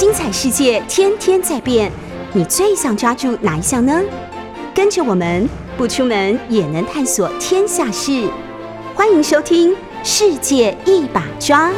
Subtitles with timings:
[0.00, 1.92] 精彩世界天天在变，
[2.32, 4.00] 你最想抓住哪一项呢？
[4.74, 5.46] 跟着我们
[5.76, 8.26] 不出门也能探索天下事，
[8.94, 11.68] 欢迎收听《世界一把抓》。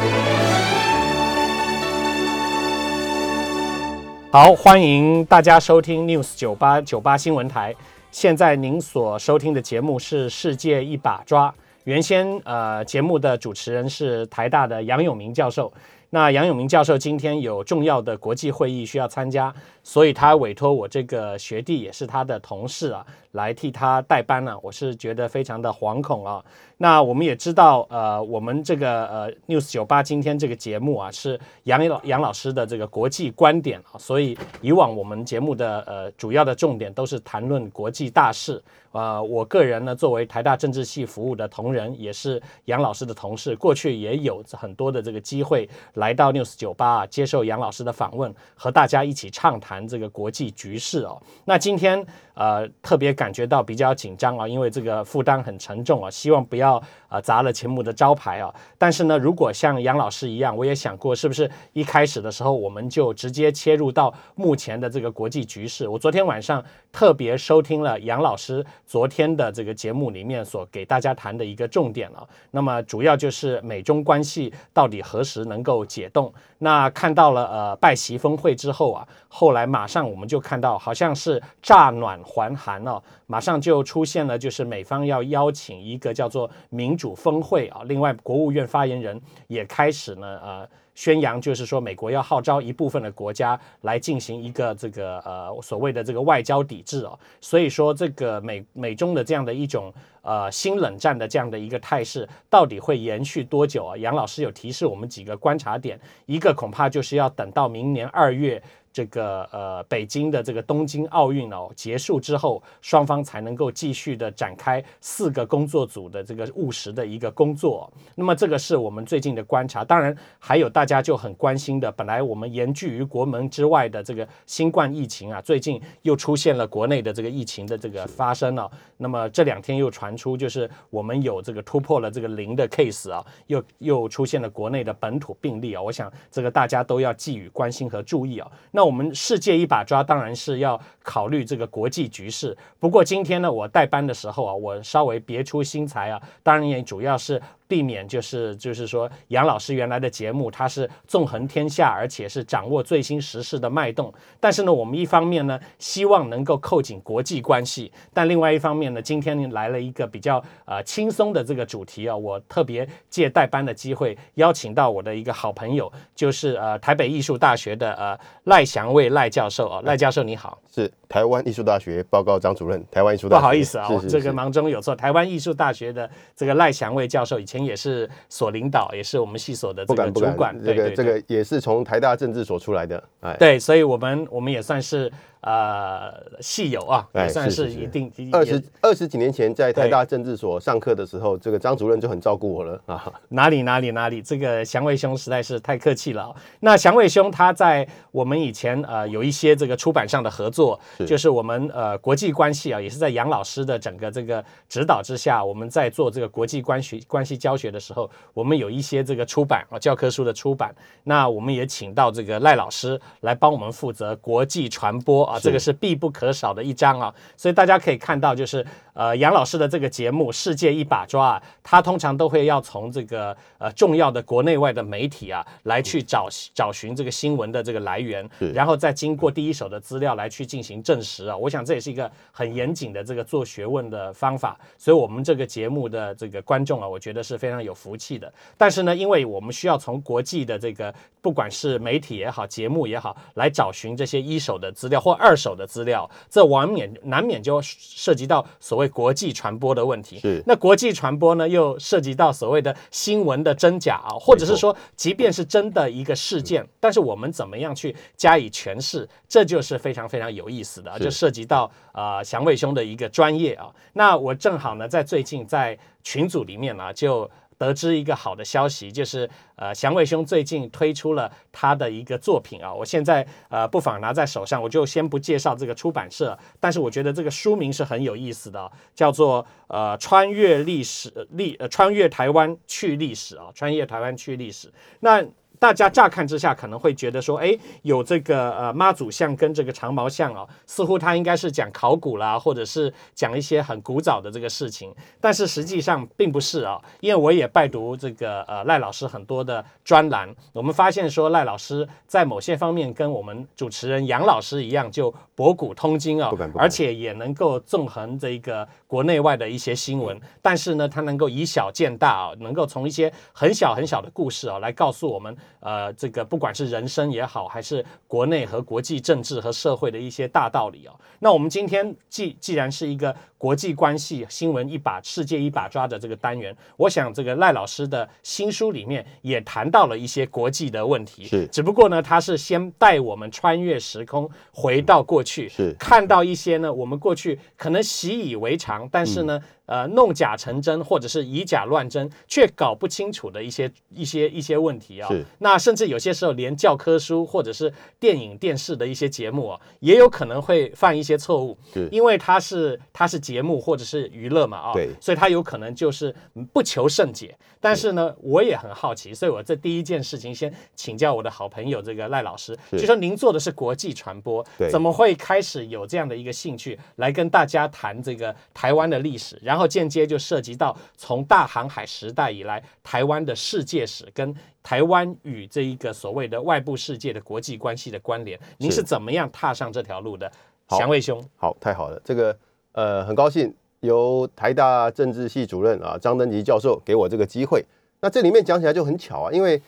[4.31, 7.75] 好，欢迎大家收听 News 九八九八新闻台。
[8.09, 11.49] 现在您所收听的节目是《世界一把抓》。
[11.83, 15.69] 原先呃，节目的主持人是台大的杨永明教授。
[16.13, 24.57] 那杨永明教授今天有重要的国际会议需要参加，所以他委托我这个学弟，也是他的同事啊，来替他代班呢。
[24.63, 26.43] 我是觉得非常的惶恐啊。
[26.77, 38.61] 那我们也知道，呃，我们这个呃 News 九八今天这个节目啊，是杨老杨老师的这个国际观点啊，所以以往我们节目的呃主要的重点都是谈论国际大事。
[38.91, 51.19] 呃，我个人呢，作为台大政治系服务的同仁，也是杨老师的同事，过去也有很多的这个机会来到 News 九八啊，接受杨老师的访问，和大家一起畅谈这个国际局势哦。
[51.45, 58.53] 那今天呃，特别感觉到比较紧张啊，因为这个负担很沉重啊，希望不要呃砸了节目的招牌啊。
[58.77, 65.87] 但是呢，如果像杨老师一样，我也想过，是不是一开始的时候我们就直接切入到目前的这个国际局势？
[65.87, 68.65] 我昨天晚上特别收听了杨老师。
[68.85, 76.31] 昨天的这个节目里面所给大家谈的一个重点了，那么主要就是美中关系到底何时能够解冻？
[76.59, 90.67] 那看到了呃拜习峰会之后啊，后来马上我们就看到好像是乍暖还寒了，马上就出现了就是美方要邀请一个叫做民主峰会啊，另外国务院发言人也开始呢呃。
[90.95, 103.97] 宣扬就是说，美国要号召一部分的国家来进行一个这个呃所谓的这个外交抵制哦，所以说这个美美中的这样的一种呃新冷战的这样的一个态势，到底会延续多久啊？
[103.97, 108.61] 杨老师有提示我们几个观察点，一个恐怕就是要等到明年二月。
[108.93, 117.91] 这个呃，北京的这个东京奥运哦结束之后，双方才能够继续的展开四个工作组的这个务实的一个工作。
[118.13, 119.83] 那么这个是我们最近的观察。
[119.83, 128.69] 当然还有大家就很关心的，本来我们严拒于国门之外的这个新冠疫情啊，最近又出现了国内的这个疫情的这个发生了。
[128.97, 135.81] 那么这两天又传出，就是我们有这个突破了这个零的 case 啊，又又出现了国内的本土病例啊。
[135.81, 138.51] 我想这个大家都要寄予关心和注意啊。
[138.71, 142.55] 那我们世界一把抓，当然是要考虑这个国际局势。
[142.79, 147.41] 不过今天呢，我代班的时候啊，我稍微别出心裁啊，当然也主要是。
[147.67, 154.13] 避免就是就是说，杨老师原来的节目他是纵横天下，而且是掌握最新时事的脉动。
[154.39, 177.63] 但是呢，我们一方面呢希望能够扣紧国际关系，但另外一方面呢，今天来了一个比较呃轻松的这个主题啊，我特别借代班的机会邀请到我的一个好朋友，就是呃台北艺术大学的呃赖祥卫赖教授啊，赖教授你好，是台湾艺术大学报告张主任，台湾艺术大不好意思啊，我这个忙中有错，台湾艺术大学的这个赖祥卫教授以前。
[177.63, 185.11] 也是所领导，也是我们系所的这个主管，这个这个也是从台大政治所出来的，哎，对，所以我们我们也算是。
[185.43, 193.11] 呃，戏友啊，也算是一定二十二十几年前在台大政治所上课的时候，这个张主任就很照顾我了 啊。
[193.27, 196.33] 哪里哪里哪里，这个祥伟兄实在是太客气了。
[196.61, 210.73] 那祥伟兄他在我们以前呃有一些这个出版上的合作，就是我们呃国际关系啊，也是在杨老师的整个这个指导之下，我们在做这个国际关系关系教学的时候，我们有一些这个出版啊教科书的出版，
[211.03, 215.32] 那我们也请到这个赖老师来帮我们负责国际传播。
[215.33, 231.35] 啊，这个是必不可少的一章啊，所以大家可以看到，就是呃杨老师的这个节目《世界一把抓》啊，他通常都会要从这个呃重要的国内外的媒体啊来去找找寻这个新闻的这个来源，然后再经过第一手的资料来去进行证实啊。
[231.35, 238.31] 我想这也是一个很严谨的这个做学问的方法，所以我们这个节目的这个观众啊，我觉得是非常有福气的。
[238.55, 245.13] 但是呢，因为我们需要从国际的这个不管是媒体也好，节目也好，来找寻这些一手的资料或。
[245.23, 250.19] 二手的资料，这难免难免就涉及到所谓国际传播的问题。
[250.19, 263.71] 是，那国际传播呢，又涉及到所谓的新闻的真假啊，或者是说，即便是真的一个事件，但是我们怎么样去加以诠释，这就是非常非常有意思的，就涉及到啊祥伟兄的一个专业啊。
[263.93, 267.31] 那我正好呢，在最近在群组里面呢，就。
[267.63, 284.71] 得知一个好的消息，就是呃，祥伟兄最近推出了他的一个作品啊，我现在呃不妨拿在手上，我就先不介绍这个出版社，但是我觉得这个书名是很有意思的，叫做呃穿越历史历呃穿越台湾去历史啊，穿越台湾去历史。
[284.99, 285.23] 那
[285.63, 323.15] 大家乍看之下可能会觉得说，哎，有这个呃妈祖像跟这个长毛像哦，似乎它应该是讲考古啦，或者是讲一些很古早的这个事情，但是实际上并不是啊，因为我也拜读这个呃赖老师很多的专栏，我们发现说赖老师在某些方面跟我们主持人杨老师一样，就博古通今啊，而且也能够纵横这个国内外的一些新闻，但是呢，他能够以小见大啊，能够从一些很小很小的故事啊来告诉我们，呃，这个不管是人生也好，还是国内和国际政治和社会的一些大道理哦，那我们今天既既然是一个。
[323.43, 331.25] 国际关系新闻一把世界一把抓的这个单元，我想这个赖老师的新书里面也谈到了一些国际的问题。
[331.25, 339.37] 是，只不过呢，他是先带我们穿越时空，回到过去，是看到一些呢我们过去可能习以为常，但是呢。
[339.65, 345.07] 呃，弄假成真，或者是以假乱真，却搞不清楚的一些一些一些问题啊。
[345.09, 345.23] 是。
[345.39, 351.57] 那甚至有些时候，连教科书或者是电影电视的一些节目啊，也有可能会犯一些错误。
[351.73, 351.87] 是。
[351.91, 354.73] 因为它是它是节目或者是娱乐嘛啊。
[354.73, 354.89] 对。
[354.99, 356.13] 所以它有可能就是
[356.51, 357.33] 不求甚解。
[357.61, 369.39] 但是呢，我也很好奇，所以我这第一件事情先请教我的好朋友这个赖老师，就说您做的是国际传播，怎么会开始有这样的一个兴趣来跟大家谈这个台湾的历史？
[369.41, 378.39] 然后间接就涉及到从大航海时代以来台湾的世界史跟台湾与这一个所谓的外部世界的国际关系的关联。
[378.57, 380.31] 您是怎么样踏上这条路的？
[380.69, 382.35] 祥卫兄，好，太好了，这个
[382.71, 387.63] 呃很高兴由台大政治系主任啊张登吉教授给我这个机会。
[387.99, 389.61] 那这里面讲起来就很巧啊，因为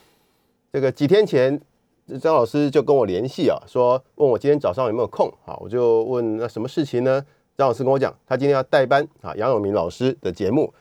[0.72, 1.60] 这个几天前
[2.22, 7.24] 张老师就跟我联系啊，说问我今天早上有没有空啊，我就问那什么事情呢？
[7.58, 10.74] 张老师跟我讲，他今天要代班啊，杨永明老师的节目。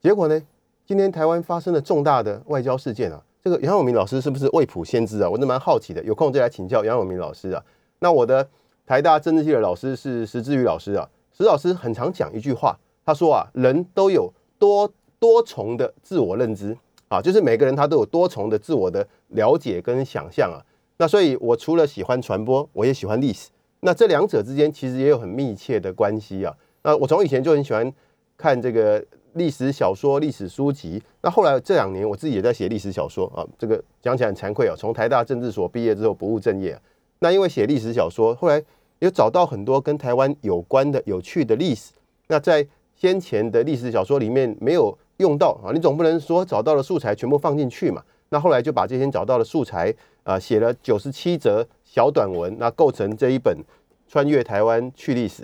[0.00, 0.42] 结果呢，
[0.84, 3.22] 今天台湾发生了重大的外交事件啊。
[3.40, 5.30] 这个杨永明老师是不是未卜先知啊？
[5.30, 7.62] 我都蛮好奇的，有空就来请教杨永明老师啊。
[8.00, 8.46] 那我的
[8.84, 11.08] 台大政治系的老师是石志宇老师啊。
[11.32, 12.76] 石老师很常讲一句话，
[13.06, 16.76] 他说啊，人都有多多重的自我认知
[17.06, 20.58] 啊，就是每个人他都有多重的自我的了解跟想象啊。
[20.96, 23.50] 那所以，我除了喜欢传播，我也喜欢历史。
[23.80, 26.54] 那这两者之间其实也有很密切的关系啊。
[26.82, 27.92] 那我从以前就很喜欢
[28.36, 29.04] 看这个
[29.34, 31.02] 历史小说、历史书籍。
[31.22, 33.46] 那后来这两年我自己也在写历史小说啊。
[33.58, 36.78] 这个讲起来很惭愧啊，从台大政治所毕业之后不务正业。
[37.20, 38.62] 那因为写历史小说，后来
[39.00, 41.92] 有找到很多跟台湾有关的有趣的历史。
[42.26, 42.66] 那在
[42.96, 48.02] 先前的历史小说里面没有用到啊，你总不能说找到了素材全部放进去嘛。
[48.30, 49.94] 那后来就把这些找到的素材
[50.28, 51.66] 啊，写了九十七则。
[51.90, 53.56] 小短文，那构成这一本
[54.06, 55.42] 《穿越台湾去历史》。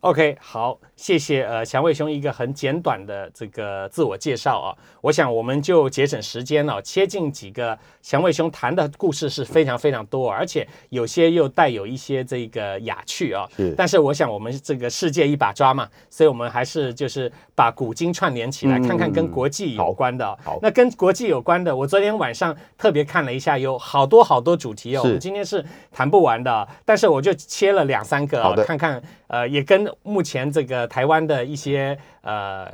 [0.00, 4.68] OK，好，谢谢呃，祥卫兄一个很简短的这个自我介绍啊，
[5.00, 13.48] 我想我们就节省时间了，切进几个祥卫兄谈的故事是非常非常多，而且有些又带有一些这个雅趣啊。
[13.56, 13.74] 是。
[13.76, 20.38] 但是我想我们这个世界一把抓嘛，所以我们还是就是把古今串联起来，看看跟国际有关的。
[20.44, 20.58] 好。
[20.60, 25.00] 那跟国际有关的，我昨天晚上特别看了一下，有好多好多主题哦。
[25.02, 29.86] 我们今天是谈不完的，但是我就切了两三个啊，看看呃，也跟。
[30.02, 32.70] 目前这个台湾的一些呃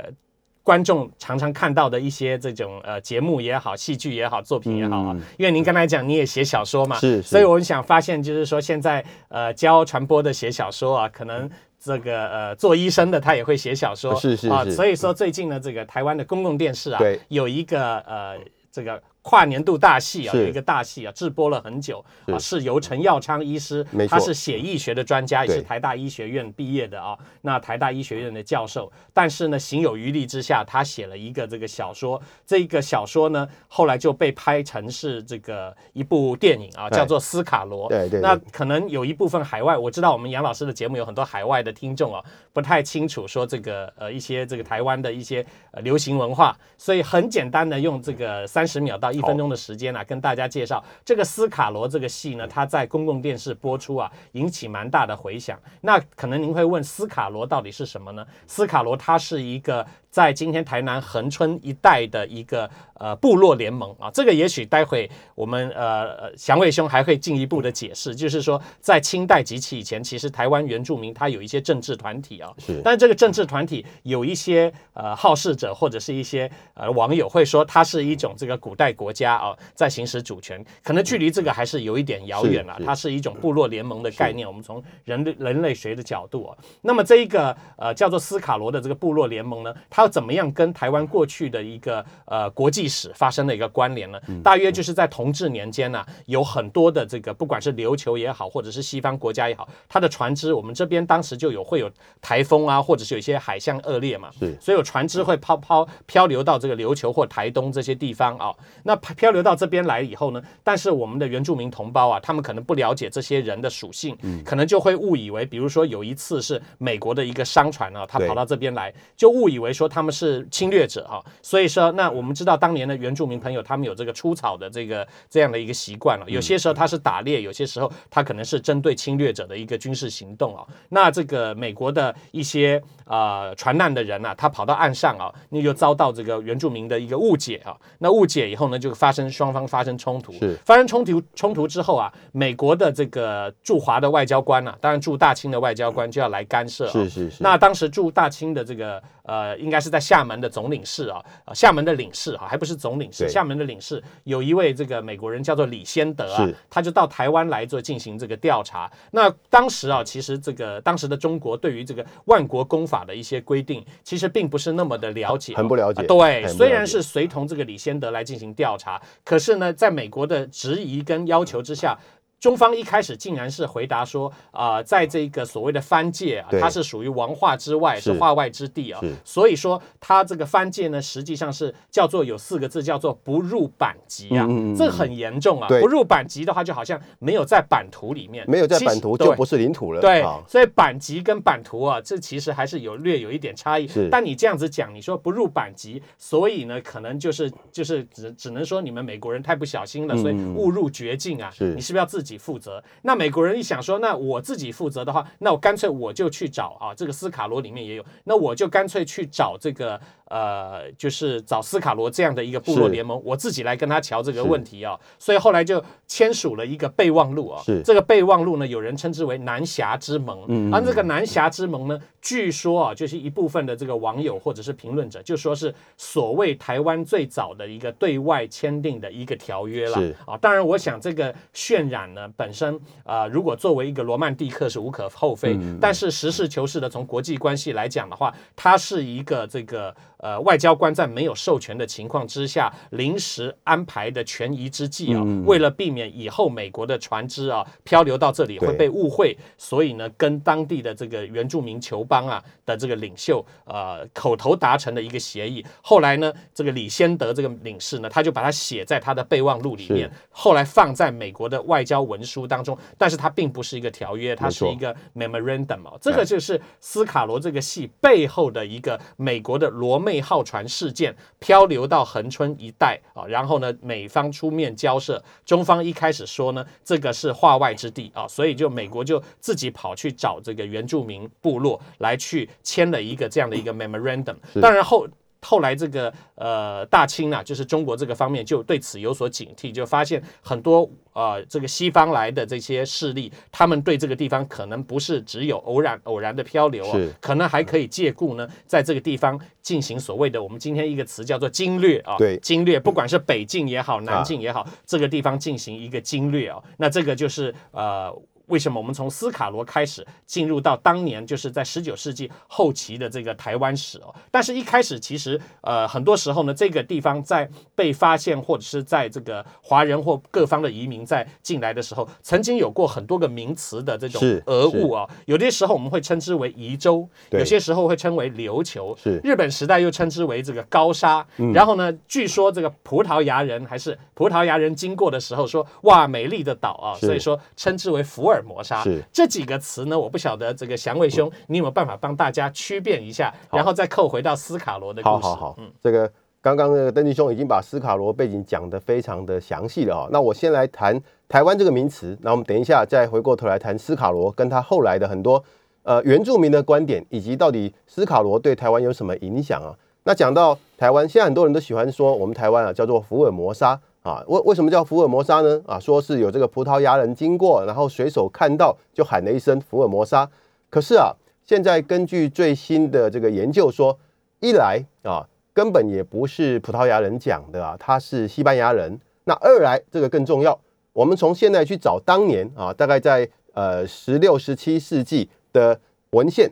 [0.61, 18.37] 观众常常看到的一些这种呃节目也好，戏剧也好，作品也好啊，因为您刚才讲你也写小说嘛，是，所以我们想发现就是说现在呃教传播的写小说啊，可能这个呃做医生的他也会写小说，是是啊，所以说最近呢，这个台湾的公共电视啊，对，有一个呃
[18.71, 19.01] 这个。
[19.23, 27.17] 跨年度大戏啊，有一个大戏啊，制播了很久啊，是由陈耀昌医师，他是血液学的专家，也是台大医学院毕业的啊。
[27.41, 32.21] 那台大医学院的教授，但是呢，行有余力之下，他写了一个这个小说。
[32.45, 37.85] 这个小说呢，后来就被拍成是这个一部电影啊，叫做《斯卡罗》。
[37.89, 38.19] 对对。
[38.19, 45.45] 那可能有一部分海外，我知道我们杨老师的节目有很多海外的听众啊，不太清楚说这个呃一些这个台湾的一些
[45.81, 49.12] 流行文化，所以很简单的用这个三十秒到。
[49.13, 55.57] 一分钟的时间呢，跟大家介绍这个斯卡罗这个戏呢，它在公共电视播出啊，引起蛮大的回响。
[55.81, 58.25] 那可能您会问，斯卡罗到底是什么呢？
[58.47, 59.85] 斯卡罗它是一个。
[60.13, 62.69] 在今天台南恒春一带的一个
[63.03, 82.79] 呃部落联盟啊，这个也许待会我们呃祥伟兄还会进一步的解释，就是说在清代及其以前，其实台湾原住民他有一些政治团体啊，是，但这个政治团体有一些呃好事者或者是一些呃网友会说，它是一种这个古代国家啊在行使主权，可能距离这个还是有一点遥远了。
[82.85, 94.19] 它是一种部落联盟的概念，我们从人类人类学的角度啊，那么这一个呃叫做斯卡罗的这个部落联盟呢，它要怎么样跟台湾过去的一个呃国际史发生了一个关联呢？
[94.27, 101.89] 嗯大约就是在同治年间呢、有很多的这个不管是琉球也好，或者是西方国家也好，它的船只，我们这边当时就有会有
[102.21, 108.53] 台风啊，或者是有一些海象恶劣嘛，是所以有船只会抛抛漂流到这个琉球或台东这些地方啊。
[108.83, 121.23] 那漂流到这边来以后呢，但是我们的原住民同胞啊，他们可能不了解这些人的属性，嗯可能就会误以为，比如说有一次是美国的一个商船啊，他跑到这边来，就误以为说他们是侵略者啊。
[121.41, 126.25] 所以说，那我们知道当年的原住民朋友，他们有这个出草的这个这样的一个习惯了。
[126.27, 130.65] 有些时候他是打猎，有些时候他可能是针对侵略者的一个军事行动啊。
[130.89, 137.75] 那这个美国的一些呃船难的人啊，他跑到岸上啊，那就遭到这个原住民的一个误解啊。
[137.99, 140.33] 那误解以后呢，就发生双方发生冲突。
[140.33, 146.91] 是发生冲突冲突之后啊，美国的这个驻华的外交官啊，当然驻大清的外交官就要来干涉、啊。
[146.91, 158.91] 是是是，那当时驻大清的这个呃，应该是在厦门的总领事啊，呃厦门的领事哈、还不是总领事，厦门的领事有一位这个美国人叫做李先德啊，他就到台湾来做进行这个调查。
[159.11, 171.97] 那当时啊，其实这个当时的中国对于这个万国公法的一些规定，其实并不是那么的了解，很不了解啊对，虽然是随同这个李先德来进行调查，可是呢，在美国的质疑跟要求之下。
[172.43, 184.45] 中方一开始竟然是回答说，啊、在这个所谓的藩界啊，它是属于王化之外，是是化外之地啊，所以说它这个藩界呢，实际上是叫做有四个字，叫做不入版籍啊，
[184.77, 185.69] 这个很严重啊。
[185.69, 190.01] 不入版籍的话，就好像没有在版图里面，没有在版图就不是领土了。
[190.01, 194.09] 对啊，所以版籍跟版图啊，这其实还是有略有一点差异是。
[194.11, 201.49] 但你这样子讲，你说不入版籍，所以呢，可能就是就是只只能说你们美国人太不小心了，所以误入绝境啊。
[201.49, 202.83] 是你是不是要自己负责？
[203.03, 209.99] 那美国人一想说，那我自己负责的话，那我干脆我就去找啊，这个斯卡罗里面也有，那我就干脆去找这个
[210.33, 214.99] 呃，就是找斯卡罗这样的一个部落联盟，我自己来跟他瞧这个问题啊。
[215.19, 217.61] 所以后来就签署了一个备忘录啊。
[217.63, 220.43] 是这个备忘录呢，有人称之为南侠之盟。
[220.47, 230.35] 嗯而这个南侠之盟呢，据说啊，就是一部分的这个网友或者是评论者，就说是所谓台湾最早的一个对外签订的一个条约了是啊。
[230.37, 239.93] 当然，我想这个渲染呢本身啊、如果作为一个罗曼蒂克是无可厚非，嗯但是实事求是的从国际关系来讲的话，它是一个这个
[240.23, 255.65] 呃外交官在没有授权的情况之下临时安排的权宜之计啊，嗯为了避免以后美国的船只啊漂流到这里会被误会，所以呢，跟当地的这个原住民酋邦啊的这个领袖呃口头达成的一个协议。
[255.81, 265.97] 后来呢，这个李先德这个领事呢，他就把它写在他的备忘录里面，后来放在美国的外交文书当中，但是它并不是一个条约，它是一个 memorandum 哦。
[266.01, 284.35] 这个就是斯卡罗这个戏背后的一个美国的罗妹号船事件漂流到恒春一带啊，然后呢，美方出面交涉，中方一开始说呢，这个是化外之地啊，所以就美国就自己跑去找这个原住民部落来去签了一个这样的一个 memorandum。
[284.61, 285.07] 当然后。
[285.43, 308.13] 后来这个呃大清啊，就是中国这个方面就对此有所警惕，就发现很多呃这个西方来的这些势力，他们对这个地方可能不是只有偶然偶然的漂流啊，可能还可以借故呢，在这个地方进行所谓的我们今天一个词叫做经略啊，对经略，不管是北境也好，南境也好，这个地方进行一个经略啊，那这个就是呃。
[308.47, 314.13] 为什么我们从斯卡罗开始进入到当年就是在十九世纪后期的这个台湾史哦？
[314.29, 325.09] 但是一开始其实呃很多时候呢，这个地方在被发现或者是在这个华人或各方的移民在进来的时候，曾经有过很多个名词的这种是讹误啊。
[325.25, 331.25] 有些时候我们会称之为夷州，对有些时候会称为琉球，是日本时代又称之为这个高沙。
[331.53, 338.81] 然后呢，据说这个葡萄牙人还是葡萄牙人经过的时候说哇美丽的岛啊，所以说称之为福尔摩沙。
[338.81, 345.13] 是这几个词呢，我不晓得这个祥伟兄，你有没有办法帮大家区辨一下，然后再扣回到斯卡罗的故事？
[345.15, 346.09] 好好好，这个
[346.41, 350.09] 刚刚那个登记兄已经把斯卡罗背景讲得非常的详细了哈。
[350.11, 355.43] 那我先来谈台湾这个名词，那我们等一下再回过头来谈斯卡罗跟他后来的很多
[355.83, 359.75] 呃原住民的观点，以及到底斯卡罗对台湾有什么影响啊？
[360.05, 365.61] 那讲到台湾，现在很多人都喜欢说我们台湾啊叫做福尔摩沙啊，为为什么叫福尔摩沙呢？
[365.65, 370.29] 啊，说是有这个葡萄牙人经过，然后水手看到就喊了一声福尔摩沙。
[370.69, 373.97] 可是啊，现在根据最新的这个研究说，
[374.41, 378.99] 一来啊根本也不是葡萄牙人讲的啊，他是西班牙人。
[379.23, 380.59] 那二来这个更重要，
[380.91, 385.79] 我们从现在去找当年啊，大概在呃十六、十七世纪的
[386.09, 386.51] 文献，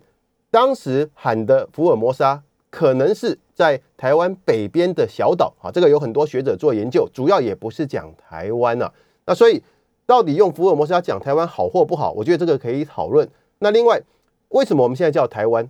[0.49, 2.41] 当时喊的福尔摩沙
[2.71, 8.91] 可能是在台湾北边的小岛啊，这个有很多学者做研究，主要也不是讲台湾呐、
[9.27, 9.61] 那所以
[10.07, 13.29] 到底用福尔摩斯要讲台湾好或不好，我觉得这个可以讨论。
[13.59, 14.01] 那另外，
[14.49, 15.69] 为什么我们现在叫台湾？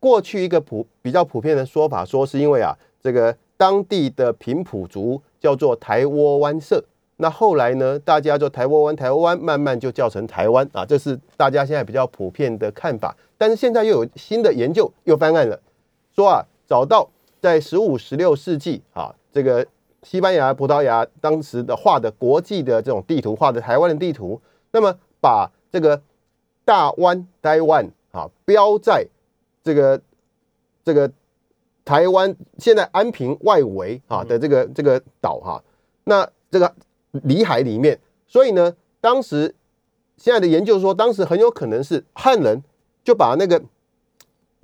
[0.00, 6.82] 过去一个普比较普遍的说法，说是因为啊，这个当地的平埔族叫做台窝湾社。
[7.18, 13.16] 那后来呢，大家就台窝湾、台窝湾，慢慢就叫成台湾啊，这是大家现在比较普遍的看法。
[13.38, 15.60] 但是现在又有新的研究又翻案了，
[16.14, 17.08] 说啊，找到
[17.40, 19.66] 在十五、十六世纪啊，这个
[20.02, 24.40] 西班牙、葡萄牙当时的画的国际的这种地图，画的台湾的地图，
[24.72, 26.02] 那么把这个
[26.64, 29.06] 大湾台湾啊标在
[29.64, 30.00] 这个
[30.84, 31.10] 这个
[31.84, 35.62] 台湾现在安平外围啊的这个这个岛哈、
[36.04, 36.74] 那这个
[37.12, 39.54] 里海里面，所以呢，当时
[40.16, 42.62] 现在的研究说，当时很有可能是汉人
[43.02, 43.62] 就把那个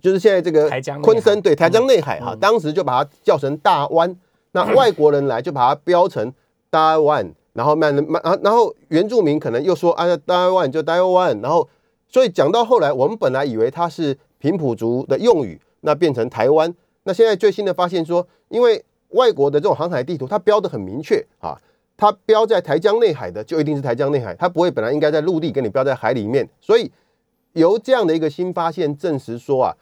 [0.00, 4.16] 就是现在这个台江昆山对台江内海哈、嗯当时就把它叫成大湾，
[4.52, 6.32] 那外国人来就把它标成
[6.70, 11.68] 大湾，然后慢慢啊然后原住民可能又说啊大湾就大湾，然后
[12.08, 16.72] 所以讲到后来，我们本来以为它是平埔族的用语，那变成台湾。
[17.02, 21.58] 那现在最新的发现说，因为外国的这种航海地图，它标的很明确啊，
[21.96, 26.48] 它标在台江内海的就一定是台江内海，它不会本来应该在陆地给你标在海里面。
[26.60, 26.90] 所以
[27.54, 29.74] 由这样的一个新发现证实说啊，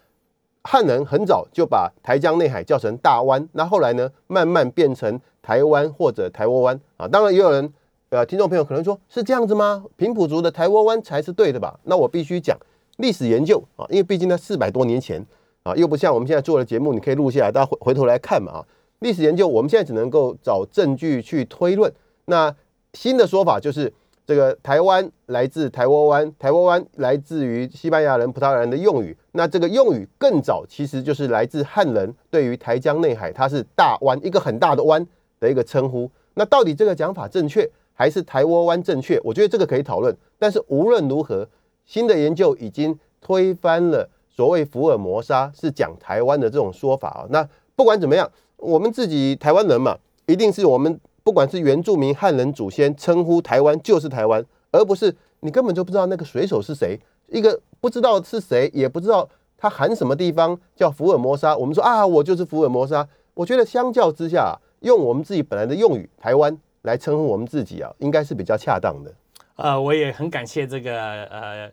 [0.66, 7.06] 汉人很早就把台江内海叫成大湾，那后来呢，慢慢变成台湾或者台窝湾啊。
[7.06, 7.72] 当然也有人
[8.08, 9.84] 呃，听众朋友可能说是这样子吗？
[9.96, 11.78] 平埔族的台湾湾才是对的吧？
[11.84, 12.58] 那我必须讲
[12.98, 15.24] 历史研究啊，因为毕竟在四百多年前
[15.62, 18.66] 啊，又不像我们现在做的节目，你可以录下来，大家回回头来看嘛啊。
[19.00, 21.92] 历史研究我们现在只能够找证据去推论。
[22.26, 22.54] 那
[22.94, 23.92] 新的说法就是，
[24.24, 29.16] 这个台湾来自台湾湾，台湾湾来自于西班牙人、葡萄牙人的用语。
[29.36, 35.06] 那这个用语更早，其实就是来自汉人对于台江内海，它是大湾，一个很大的湾
[35.38, 36.10] 的一个称呼。
[36.34, 39.20] 那到底这个讲法正确，还是台窝湾正确？
[39.22, 40.16] 我觉得这个可以讨论。
[40.38, 41.46] 但是无论如何，
[41.84, 47.26] 新的研究已经推翻了所谓福尔摩沙是讲台湾的这种说法啊。
[47.28, 55.14] 那不管怎么样，我们自己台湾人嘛，一定是我们不管是原住民、汉人祖先称呼台湾就是台湾，而不是
[55.46, 61.56] 你根本就不知道那个水手是谁，一个不知道是谁，也不知道他喊什么地方叫福尔摩沙。
[61.56, 63.06] 我们说啊，我就是福尔摩沙。
[63.32, 69.14] 我觉得相较之下，用我们自己本来的用语“台湾”来称呼我们自己啊，应该是比较恰当的。
[69.54, 71.70] 呃，我也很感谢这个呃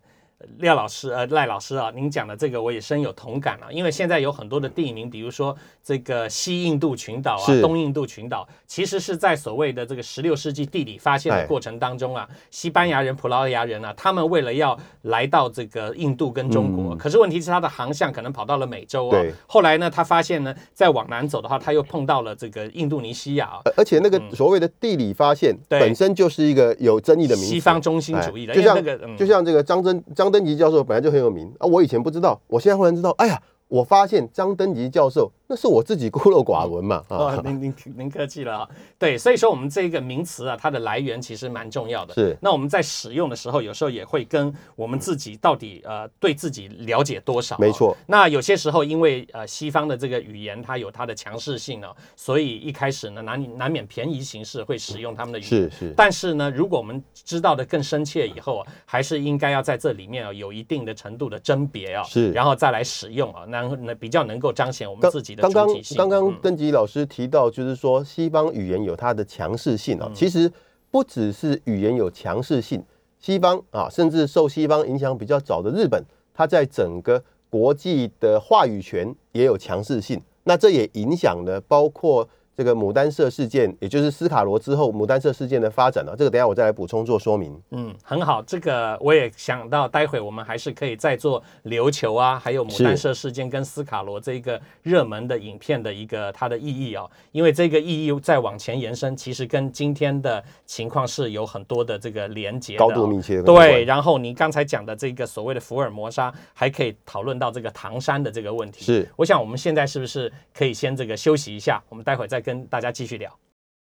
[0.60, 7.62] 廖老师呃赖老师啊，您讲的这个我也深有同感啊，因为现在有很多的地名，比如说这个西印度群岛啊、是。
[7.62, 11.42] 东印度群岛，其实是在所谓的这个十六世纪地理发现哎。
[11.42, 16.98] 的过程当中啊，西班牙人、葡萄牙人啊，他们为了要来到这个印度跟中国，嗯。
[16.98, 25.80] 可是问题是他的航向可能跑到了美洲啊对，后来呢，他发现呢，再往南走的话，他又碰到了这个印度尼西亚啊，而而且那个所谓的地理发现对。
[25.80, 29.18] 本身就是一个有争议的西方中心主义的，哎就像那个嗯。
[29.18, 38.70] 就像这个张真张登吉教授本来就很有名啊，我以前不知道，我现在忽然知道，哎呀，我发现张登吉教授那是我自己孤陋寡闻嘛哦啊，，您您您客气了啊。
[38.98, 42.16] 对，所以说我们这个名词啊，它的来源其实蛮重要的。
[42.16, 47.72] 是那我们在使用的时候，有时候也会跟我们自己到底呃对自己了解多少、没。
[47.72, 55.50] 错，那有些时候，因为呃西方的这个语言它有它的强势性呢、所以一开始呢难难免便宜形式会使用他们的语言。
[55.50, 65.68] 是是但是呢，如果我们知道的更深切以后啊，还是应该要在这里面啊有一定的程度的甄别啊，是然后再来使用啊，那那比较能够彰显我们自己的刚刚。
[65.98, 70.12] 刚刚嗯登吉老师提到，就是说西方语言有它的强势性嗯啊。
[70.16, 70.52] 其实
[70.90, 72.82] 不只是语言有强势性，
[73.20, 76.02] 西方啊，甚至受西方影响比较早的日本，
[76.34, 80.22] 它在整个国际的话语权也有强势性。
[80.46, 86.14] 那这也影响了包括这个牡丹社事件，也就是斯卡罗之后牡丹社事件的发展啊。
[86.18, 87.60] 这个等一下我再来补充做说明。
[87.72, 108.86] 嗯，很好，这个我也想到，待会我们还是可以再做琉球啊，还有牡丹社事件跟斯卡罗这个热门的影片的一个它的意义哦，因为这个意义再往前延伸，其实跟今天的情况是有很多的这个连接高度密切的对，然后你刚才讲的这个所谓的福尔摩沙，还可以讨论到这个唐山的这个问题。
[108.86, 111.82] 是我想我们现在是不是可以先这个休息一下？
[111.90, 113.40] 我们待会再跟大家继续聊。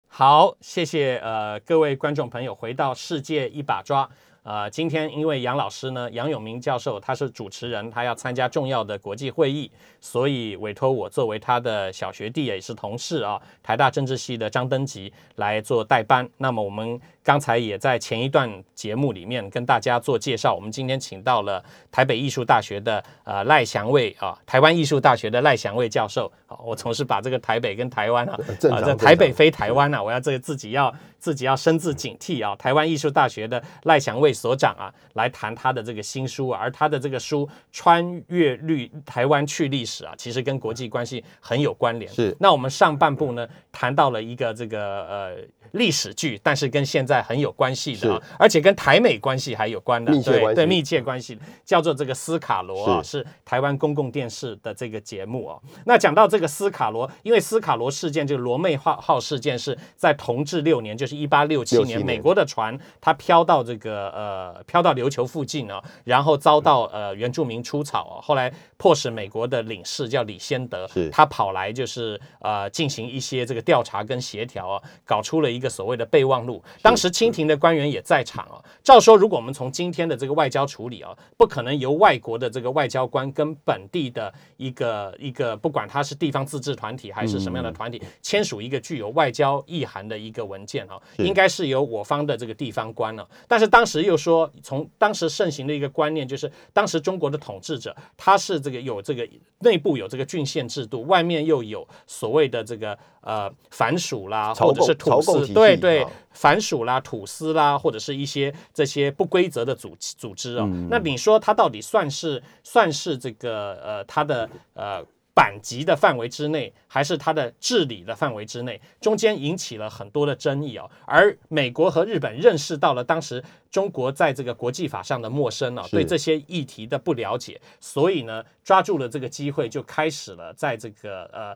[0.07, 4.09] 好，谢谢呃各位观众朋友，回到世界一把抓。
[4.45, 16.29] 呃，今天因为杨老师呢，杨永明教授他是主持人，他要参加重要的国际会议，所以委托我作为他的小学弟也是同事啊，台大政治系的张登吉来做代班。
[16.37, 26.31] 那么我们刚才也在前一段节目里面跟大家做介绍，我们今天请到了台北艺术大学的呃赖祥卫啊，台湾艺术大学的赖祥卫教授。
[26.45, 30.93] 好，我总是把这个台北跟台湾啊，啊，这台北非台湾啊，我要这个自己要。
[31.17, 32.55] 自己要深自警惕啊！
[32.55, 42.11] 台湾艺术大学的赖祥卫所长啊，来谈他的这个新书，啊而他的这个书《穿越历台湾去历史》啊，其实跟国际关系很有关联。
[42.13, 42.37] 是。
[42.39, 45.37] 那我们上半部呢，谈到了一个这个呃
[45.71, 55.57] 历史剧，但是跟现在很有关系的，啊而且跟台美关系还有关的，对对，密切关系，叫做这个斯卡罗啊，是台湾公共电视的这个节目啊。
[55.85, 61.15] 那讲到这个斯卡罗，因为斯卡罗事件，这个罗妹号号事件是在同治六年，就是。
[61.15, 64.24] 一八六七年，美国的船它飘到这个呃
[64.67, 76.63] 飘到琉球附近啊，然后遭到呃原住民出草，后来迫使美国的领事叫李先德，他跑来就是呃进行一些这个调查跟协调啊，搞出了一个所谓的备忘录。
[76.81, 78.63] 当时清廷的官员也在场啊。
[78.83, 90.99] 照说，如果我们从今天的这个外交处理啊，不可能由外国的这个外交官跟本地的一个一个不管他是地方自治团体还是什么样的团体签署一个具有外交意涵的一个文件啊。
[91.17, 99.27] 应该是由我方的这个地方官了，但是当时又说，从当时盛行的一个观念就是，当时中国的统治者他是这个有这个
[99.59, 110.65] 内部有这个郡县制度，外面又有所谓的这个呃反属啦，或者是土司，对对，反属啦、土司啦，或者是一些这些不规则的组组织啊。
[110.89, 115.03] 那你说他到底算是算是这个呃他的呃？
[115.35, 120.89] 版级的范围之内，还是它的治理的范围之内，中间引起了很多的争议哦。
[121.05, 131.55] 而美国和日本认识到了当时中国在这个国际法上的陌生哦，对这些议题的不了解，所以呢，抓住了这个机会，就开始了在这个呃。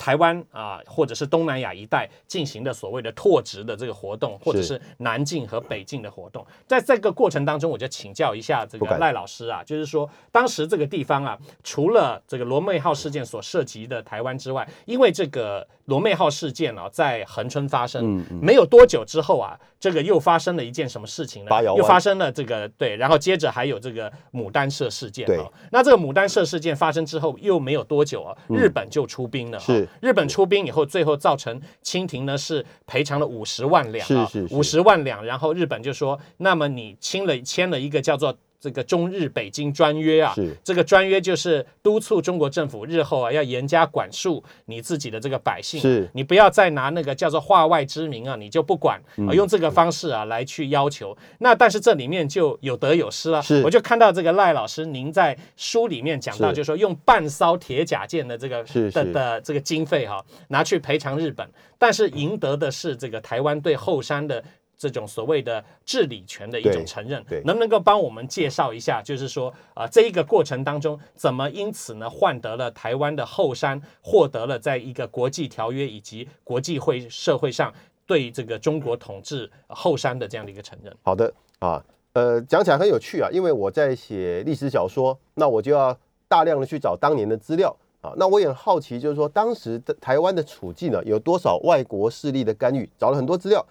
[0.00, 15.68] 台湾啊，或者是东南亚一带进行的所谓的拓殖的这个活动，或者是南进和北进的活动，在这个过程当中，我就请教一下这个赖老师啊，就是说当时这个地方啊，除了这个罗妹号事件所涉及的台湾之外，因为这个。
[15.86, 21.50] 罗妹号事件啊，在恒春发生，没有多久之后啊，这个又发生了一件什么事情呢？
[21.76, 25.50] 又发生了这个对，然后接着还有这个牡丹社事件啊。
[25.72, 29.58] 那这个牡丹社事件发生之后，又没有多久啊，日本就出兵了。
[29.58, 35.24] 是日本出兵以后，最后造成清廷呢是赔偿了五十万两啊，五十万两。
[35.24, 38.36] 然后日本就说，那么你签了签了一个叫做。
[38.60, 46.06] 这个中日北京专约啊，这个专约就是督促中国政府日后啊要严加管束你自己的这个百姓，是。
[46.12, 51.16] 你不要再拿那个叫做化外之名啊，你就不管啊，用这个方式啊来去要求。
[51.38, 64.44] 那但是这里面就有得有失了，我就看到这个赖老师您在书里面讲到，就是说用半艘铁甲舰的这个的的这个经费哈拿去赔偿日本，但是赢得的是这个台湾对后山的。
[64.80, 69.02] 这种所谓的治理权的一种承认，能不能够帮我们介绍一下？
[69.02, 77.70] 就是说，啊，这一个过程当中，怎么因此呢，换得了台湾的后山，获得了在一个国际条约以及国际会社会上
[78.06, 80.96] 对这个中国统治后山的这样的一个承认？
[81.02, 85.94] 好的啊，呃，讲起来很有趣啊，因为我在写历史小说，那我就要
[86.26, 92.88] 大量的去找当年的资料啊，那我也很好奇，就是说当时的台湾的处境呢，有多少外国势力的干预？
[92.96, 93.62] 找了很多资料。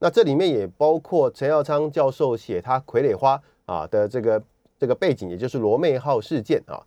[0.00, 4.42] 那这里面也包括陈耀昌教授写他《傀儡花》啊的这个
[4.78, 6.80] 这个背景，也就是罗妹号事件啊。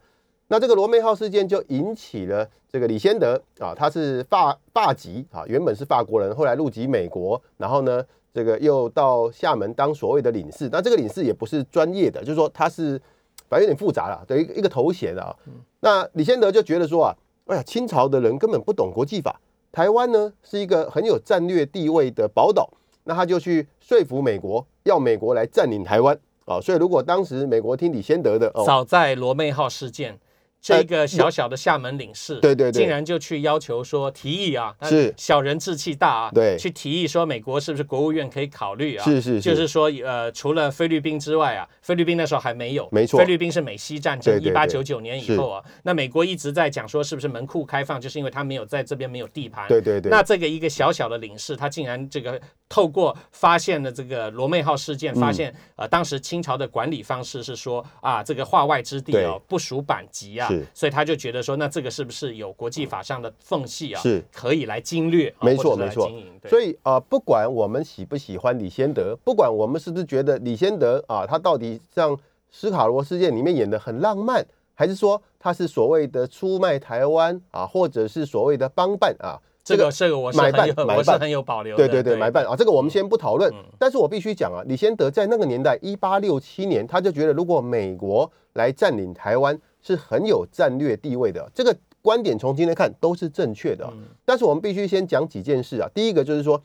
[0.48, 10.70] 那这个罗妹号事件就引起了这个李先德啊，他是法法籍啊，原本是法国人，后来入籍美国，然后呢，这个又到厦门当所谓的领事。
[10.72, 13.02] 那这个领事也不是专业的，就是说他是
[13.50, 15.36] 反正有点复杂了，等于一个头衔啊。
[15.82, 17.16] 那李先德就觉得说啊，
[17.48, 19.40] 哎呀，清朝的人根本不懂国际法，
[19.72, 22.70] 台湾呢是一个很有战略地位的宝岛。
[23.04, 26.18] 那他就去说服美国，要美国来占领台湾。
[26.46, 26.60] 啊！
[26.60, 30.20] 所以如果当时美国听李先德的，早在罗妹号事件。
[30.64, 35.12] 这个小小的厦门领事，对对对，竟然就去要求说提议啊，是。
[35.18, 39.04] 小人志气大啊，对，去提议说美国是不是国务院可以考虑啊？
[39.04, 52.40] 是是，就是说呃，除了菲律宾之外啊，菲律宾那时候还没有，没错，菲律宾是美西战争一八九九年以后啊，那美国一直在讲说是不是门户开放，就是因为他没有在这边没有地盘，对对对，那这个一个小小的领事，他竟然这个
[52.72, 60.50] 透过发现了这个罗妹号事件，发现呃当时清朝的管理方式是说啊，这个化外之地哦不属版籍啊。
[60.74, 64.02] 所以他就觉得说，那这个是不是有国际法上的缝隙啊？
[64.02, 66.10] 是可以来侵略，啊没错没错
[66.48, 72.18] 所以啊、呃不管我们喜不喜欢李先德，不管我们是不是觉得李先德啊，他到底像
[72.50, 79.36] 斯卡罗事件里面演的很浪漫，还是说他是所谓的出卖台湾啊，或者是所谓的帮办啊？
[79.72, 80.98] 这个这个我是买很有办 买办。
[80.98, 82.46] 我是很有保留的，对对对，买办。
[82.46, 83.52] 啊，这个我们先不讨论。
[83.54, 83.64] 嗯。
[83.80, 93.92] 但是我必须讲啊，李先德在那个年代，一八六七年，他就觉得如果美国来占领台湾是很有战略地位的，这个观点从今天看都是正确的。
[94.26, 95.90] 但是我们必须先讲几件事啊。
[95.94, 96.62] 第一个就是说，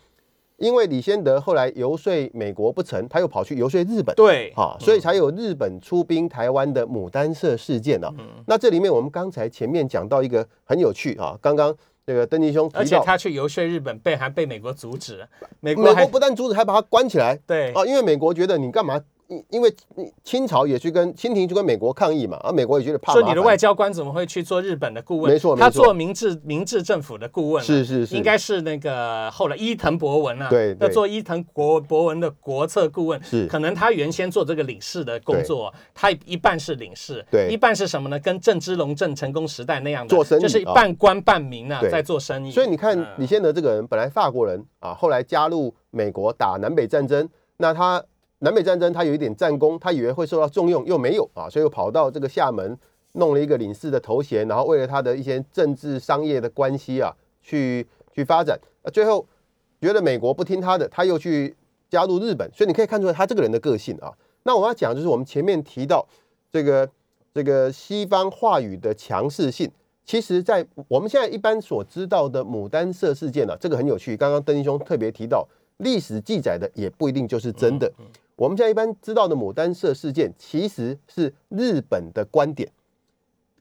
[0.56, 4.14] 因为李先德后来游说美国不成，他又跑去游说日本。
[4.16, 4.50] 对。
[4.56, 8.10] 啊，所以才有日本出兵台湾的牡丹社事件啊。
[8.18, 8.24] 嗯。
[8.46, 11.74] 那这里面我们刚才前面讲到一个很有趣啊，刚刚
[12.06, 15.26] 这个登基兄而且，他去游说日本，被还被美国阻止，
[15.58, 17.36] 美国美国不但阻止，还把他关起来。
[17.44, 19.02] 对啊，因为美国觉得你干嘛？
[19.28, 19.74] 因因为
[20.22, 25.28] 清朝也去跟清廷去跟美国抗议嘛，而美国也觉得怕说你的外交官怎么会去做日本的顾问？
[25.28, 25.70] 他没错没错。
[25.70, 30.86] 做明治明治政府的顾问啊，是是是，应该是那个后来伊藤博文啊，对对。
[30.86, 33.46] 要做伊藤国博文的国策顾问，是。
[33.46, 37.48] 可能他原先做这个领事的工作，他一半是领事，对。
[37.50, 38.18] 一半是什么呢？
[38.20, 40.72] 跟郑芝龙、郑成功时代那样的做生意就是啊。
[40.72, 41.90] 半官半民啊，对。
[41.90, 42.50] 在做生意。
[42.50, 43.06] 所以你看嗯。
[43.18, 48.02] 李先德这个人，本来法国人啊，后来加入美国打南北战争，那他
[48.40, 52.78] 南北战争他有一点战功，他以为会受到重用，又没有啊，所以又跑到这个厦门
[53.12, 57.10] 弄了一个领事的头衔，然后为了他的一些政治商业的关系啊，
[57.42, 59.26] 去去发展，那最后
[59.80, 61.56] 觉得美国不听他的，他又去
[61.88, 64.12] 加入日本，所以你可以看出来他这个人的个性啊。
[64.42, 66.06] 那我要讲就是我们前面提到
[66.52, 66.88] 这个
[67.32, 69.70] 这个西方话语的强势性。
[70.04, 74.16] 其实，在我们现在一般所知道的牡丹社事件呢、啊，这个很有趣。
[74.16, 75.44] 刚刚邓医兄特别提到，
[75.78, 77.92] 历史记载的也不一定就是真的。
[78.36, 82.70] 我们现在一般知道的牡丹社事件，其实是日本的观点。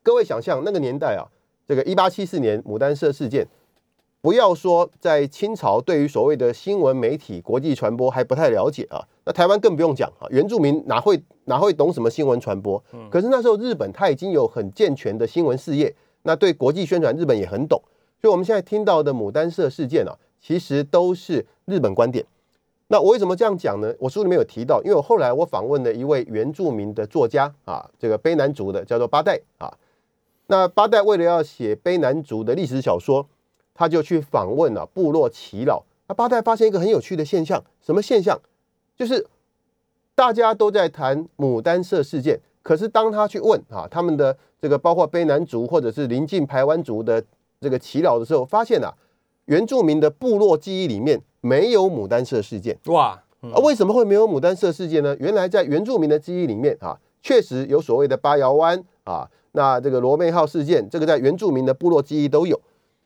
[0.03, 1.23] 各位想象那个年代啊，
[1.65, 3.47] 这个一八七四年牡丹社事件，
[4.19, 12.83] 不要说在清朝对于所谓的新闻媒体、国际传播还不太了解啊，那台湾更不用讲啊，原住民哪会哪会懂什么新闻传播？
[13.09, 17.81] 可是那时候日本它已经有很健全的新闻事业，那对国际宣传日本也很懂，
[18.19, 22.25] 所以我们现在听到的牡丹社事件啊，其实都是日本观点。
[22.88, 23.93] 那我为什么这样讲呢？
[24.00, 29.74] 我书里面有提到，因为我后来我访问了一位原住民的作家啊，这个卑南族的叫做八代啊。
[30.48, 33.28] 那八代为了要写卑南族的历史小说，
[33.74, 35.84] 他就去访问了、部落耆老。
[36.08, 38.39] 那八代发现一个很有趣的现象，什么现象？
[38.95, 39.26] 就是
[40.13, 47.24] 大家都在谈牡丹社事件，可是当他去问啊他们的这个包括卑南族或者是临近排湾族的
[47.60, 48.93] 这个耆老的时候，发现啊
[49.45, 52.77] 原住民的部落记忆里面没有牡丹社事件。
[52.86, 55.15] 哇，嗯啊，为什么会没有牡丹社事件呢？
[55.19, 62.60] 原来在原住民的记忆里面啊，确实有所谓的八窑湾啊，那这个罗妹号事件，这个在原住民的部落记忆都有。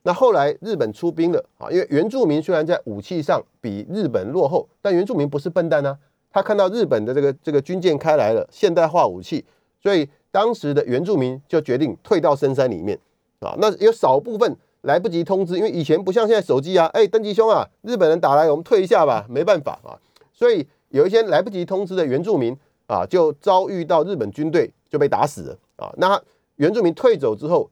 [0.04, 5.98] 那后来日本出兵了啊，因为原住民虽然在武器上比日本落后，但原住民不是笨蛋啊，
[6.32, 9.44] 他看到日本的这个这个军舰开来了，现代化武器，
[9.84, 12.98] 所以当时的原住民就决定退到深山里面
[13.42, 13.58] 啊。
[13.60, 14.56] 那有少部分
[14.90, 19.94] 来不及通知，因为以前不像现在手机啊，哎，登吉兄啊，日本人打来，我们退一下吧，没办法啊。
[20.34, 25.94] 所以有一些来不及通知的原住民啊，就遭遇到日本军队就被打死了啊。
[25.98, 26.20] 那
[26.56, 27.70] 原住民退走之后，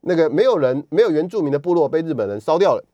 [0.00, 2.84] 那个没有人没有原住民的部落被日本人烧掉了，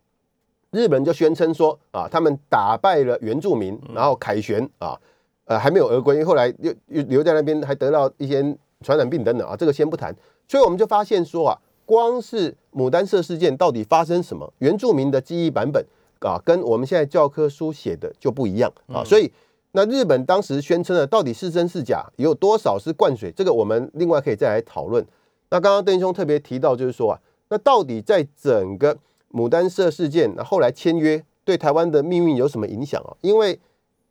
[0.70, 5.00] 日本人就宣称说啊，他们打败了原住民，然后凯旋啊，
[5.46, 8.42] 呃还没有俄归，因为后来又又留在那边，还得到一些
[8.82, 10.14] 传染病等等啊，这个先不谈。
[10.46, 15.84] 所以我们就发现说啊，光是牡丹社事件到底发生什么，原住民的记忆版本
[16.20, 19.30] 啊，跟我们现在教科书写的就不一样啊，所以。
[19.74, 23.32] 那日本当时宣称的到底是真是假，有多少是灌水？
[23.32, 25.02] 这个我们另外可以再来讨论。
[25.48, 27.18] 那刚刚邓兄特别提到，就是说啊，
[27.48, 28.94] 那到底在整个
[29.30, 33.16] 牡丹社事件，那后来签约对台湾的命运有什么影响啊？
[33.22, 33.58] 因为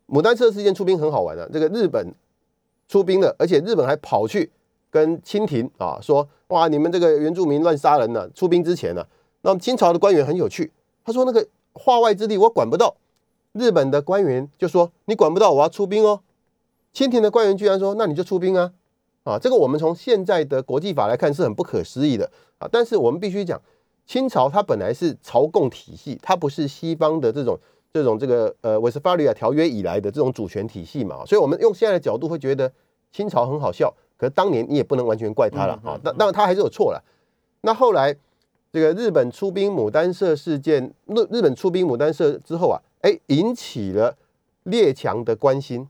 [0.08, 2.12] 牡丹社事件出兵很好玩啊，这个日本
[2.88, 4.50] 出兵了，而且日本还跑去
[4.92, 9.04] 跟清廷啊说，哇，你们这个原住民乱杀人呢、出兵之前呢、
[9.40, 10.70] 那么清朝的官员很有趣，
[11.02, 12.94] 他说那个化外之地我管不到。
[13.52, 16.20] 日本的官员就说：“你管不到，我要出兵哦。”
[16.92, 18.72] 清廷的官员居然说：“那你就出兵啊！”
[19.24, 22.68] 啊，这个我们从现在的国际法来看是很不可思议的啊。
[22.70, 23.60] 但是我们必须讲，
[24.06, 27.58] 清朝它本来是朝贡体系，它不是西方的这种
[27.92, 31.24] 这种这个呃维斯法利亚条约以来的这种主权体系嘛。
[31.26, 32.72] 所以我们用现在的角度会觉得
[33.12, 35.98] 清朝很好笑，可是当年你也不能完全怪他了啊。
[36.04, 37.02] 那当然他还是有错了。
[37.62, 38.14] 那后来
[38.70, 42.80] 这个日本出兵牡丹社事件，日日本出兵牡丹社之后啊。
[43.02, 44.16] 哎，引起了
[44.62, 45.88] 列强的关心，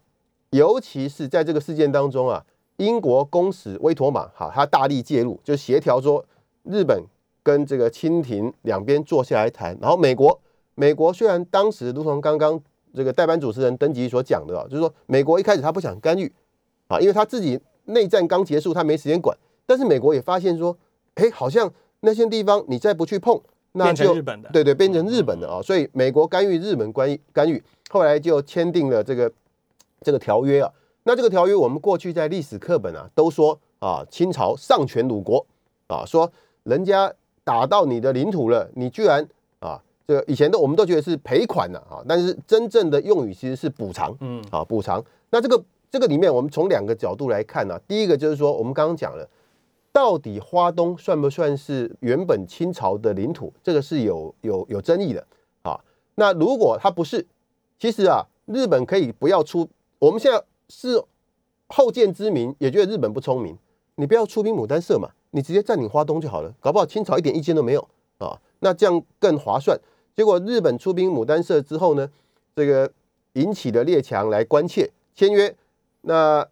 [0.48, 2.42] 尤其是在这个事件当中啊，
[2.78, 6.24] 英国公使威妥玛哈，他大力介入，就协调说
[6.62, 7.04] 日本
[7.42, 10.40] 跟这个清廷两边坐下来谈，然后美国
[10.74, 12.58] 美国虽然当时如同刚刚
[12.94, 16.32] 这个代班主持人登吉所讲的啊，就是说美国一开始他不想干预
[16.88, 20.76] 啊，因为他自己内战刚结束，他没时间管，但是美国也发现说，
[21.14, 23.40] 哎，好像那些地方你再不去碰，
[23.72, 29.32] 那就日本的对对，变成日本的啊，所以美国干预日本干预干预，后来就签订了这个
[30.00, 30.70] 这个条约啊。
[31.04, 35.44] 那这个条约我们过去在历史课本啊都说啊，清朝丧权辱国
[35.88, 36.30] 啊，说
[36.62, 39.26] 人家打到你的领土了，你居然
[39.58, 45.04] 啊，这个以前都我们都觉得是赔款了啊，但是真正的用语其实是补偿，嗯啊，补偿。
[45.30, 45.60] 那这个
[45.92, 49.28] 这个里面，我们从两个角度来看呢、第一个就是说，我们刚刚讲了，
[49.92, 53.52] 到底花东算不算是原本清朝的领土？
[53.62, 55.22] 这个是有有有争议的
[55.60, 55.78] 啊。
[56.14, 57.26] 那如果它不是，
[57.78, 61.04] 其实啊，日本可以不要出，我们现在是
[61.68, 63.54] 后见之明，也觉得日本不聪明，
[63.96, 69.78] 你不要出兵牡丹社嘛，你直接占领花东就好了，搞不好清朝一点意见都没有啊，那这样更划算。
[70.16, 72.10] 结果日本出兵牡丹社之后呢，
[72.56, 72.90] 这个
[73.34, 75.54] 引起了列强来关切，签约，
[76.02, 76.46] 那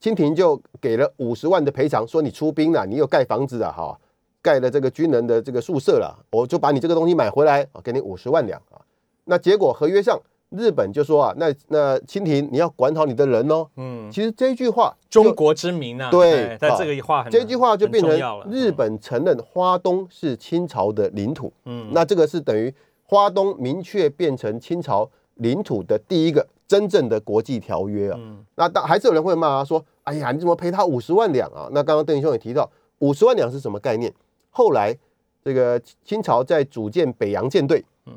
[0.00, 3.98] 清廷就给了五十万的赔偿，说你出兵了，你又盖房子啊，哈，
[4.42, 8.80] 盖了这个军人的这个宿舍了，我就把你这个东西买回来，啊，给你五十万两啊。
[9.24, 10.18] 那结果合约上，
[10.50, 13.66] 日本就说啊，那那清廷你要管好你的人哦。
[13.76, 18.10] 嗯，其实这一句话，中国之名啊，对哎但啊这个话很这句话就变成
[18.50, 28.16] 日，本承认花东是清朝的领土，嗯，那这个是等于花东明确变成清朝领土的第一个真正的国际条约啊。
[28.20, 34.12] 嗯那当还是有人会骂他说：“哎呀，你怎么赔他五十万两啊？”那刚刚邓英兄也提到，五十万两是什么概念？
[34.50, 34.96] 后来
[35.42, 38.12] 这个清朝在组建北洋舰队，嗯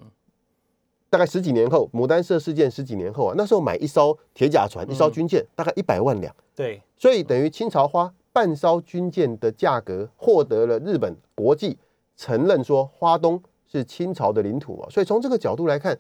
[1.10, 11.78] 大概十几年后，牡丹社事件十几年后啊，那时候买一艘铁甲船、一艘嗯军舰，大概一百万两，对，所以等于清朝花半艘军舰的价格，获得了日本国际
[12.16, 14.90] 承认说花东是清朝的领土啊。
[14.90, 15.98] 所以从这个角度来看，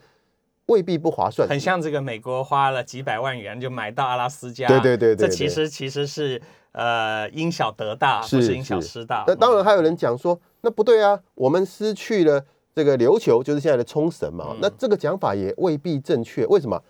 [0.71, 1.45] 未必不划算。
[1.47, 9.25] 很像这个美国花了几百万元就买到阿拉斯加，对对对对这其实其实是呃因小得大，是不是因小失大。
[9.27, 12.41] 那当然还有人讲说，那不对啊，我们失去了
[12.73, 14.47] 这个琉球，就是现在的冲绳嘛。
[14.51, 16.81] 嗯那这个讲法也未必正确，为什么？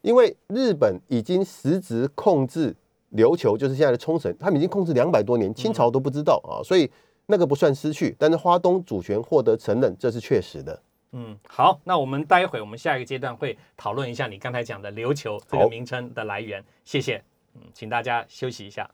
[0.00, 2.74] 因为日本已经实质控制
[3.14, 6.90] 琉球，就是现在的冲绳，他们已经控制两百多年，清朝都不知道啊，所以
[7.26, 10.80] 那个不算失去，但是花东主权获得承认，这是确实的。
[11.18, 16.62] 嗯，好，那我们待会我们下一个阶段会讨论一下你刚才讲的琉球这个名称的来源。
[16.84, 17.22] 谢谢，
[17.54, 18.86] 嗯，请大家休息一下。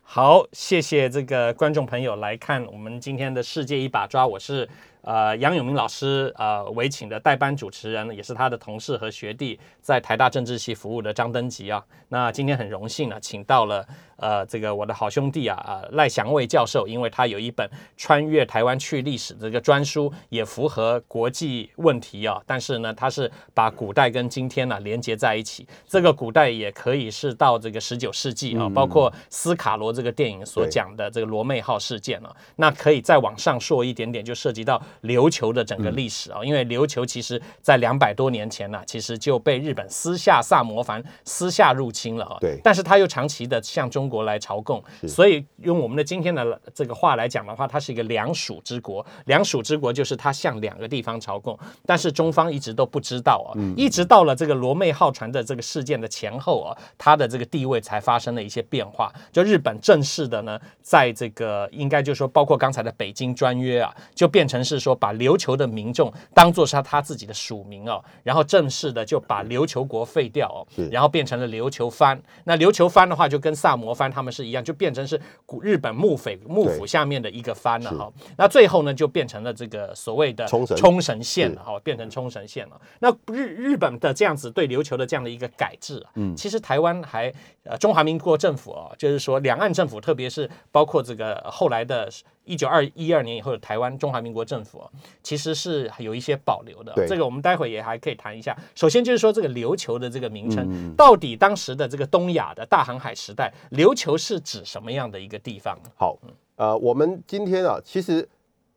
[0.00, 4.66] 好，谢谢这个观众朋友来看我们今天的世界一把抓，我是
[5.02, 11.84] 呃杨永明老师呃委请的代班主持人，也是他的同事和学弟，在台大政治系服务的张登吉啊。
[12.08, 13.86] 那今天很荣幸呢，请到了
[14.16, 22.40] 呃这个我的好兄弟啊啊赖祥卫教授，因为他有一本穿越台湾去历史的这个专书，也符合国际问题啊。
[22.46, 25.66] 但是呢，他是把古代跟今天呢、连接在一起。
[25.88, 32.36] 这个古代也可以是到这个十九世纪啊，包括斯卡罗这个电影所讲的这个罗妹号事件啊。
[32.56, 36.44] 那可以再往上说一点点，就涉及到琉球的整个历史啊。
[36.44, 42.36] 因为琉球其实在两百多年前呢、其实就被日本私下萨摩藩私下入侵了啊。
[42.40, 49.04] 对但是他又长期的向中国来朝贡，所以用我们的今天的这个话来讲的话，它是一个两属之国。
[49.26, 59.12] 两属之国就是它向两个地方朝贡，但是中方一直都不知道啊，一直到了这个罗妹号船的这个事件的前后啊，它的这个地位才发生了一些变化。
[59.30, 72.20] 就日本正式的呢，在这个应该就说包括刚才的北京专约啊，就变成是说把琉球的民众当做是他他自己的属民哦，然后正式的就把琉球国废掉哦，然后变成了琉球藩。
[72.44, 78.12] 那琉球藩的话，就跟萨摩藩他们是一样，就变成是古日本幕府幕府下面的一个藩了是哈。
[78.36, 82.80] 那最后呢，就变成了这个所谓的冲绳冲绳县了哈，变成冲绳县了。
[82.98, 87.32] 那日日本的这样子对琉球的这样的一个改制啊，嗯其实台湾还
[87.64, 92.10] 呃中华民国政府哦，就是说两岸政府，特别是包括这个后来的。
[92.44, 94.90] 一九二一二年以后的台湾中华民国政府哦，
[95.22, 96.92] 其实是有一些保留的。
[96.94, 98.56] 对这个我们待会也还可以谈一下。
[98.74, 105.78] 首先就是说这个琉球的这个名称，嗯到底当时的这个东亚的大航海时代，琉球是指什么样的一个地方？
[105.96, 106.18] 好，
[106.56, 108.28] 呃，我们今天啊，其实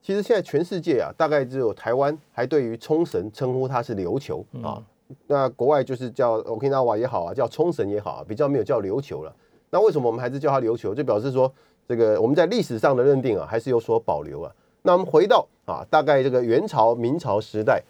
[0.01, 4.81] 其实现在全世界啊，大概只有台湾还对于冲绳称呼它是琉球啊。
[5.27, 9.35] 那国外就是叫 Okinawa 也好啊，叫冲绳也好啊，比较没有叫琉球了。
[9.69, 10.95] 那为什么我们还是叫它琉球？
[10.95, 11.51] 就表示说，
[11.87, 14.51] 这个我们在历史上的认定啊，还是有所保留啊。
[14.83, 17.83] 那我们回到啊，大概这个元朝、明朝时代，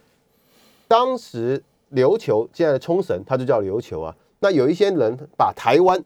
[0.87, 4.15] 当时琉球现在的冲绳，它就叫琉球啊。
[4.39, 6.03] 那有一些人把台湾